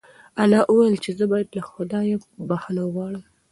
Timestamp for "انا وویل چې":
0.41-1.11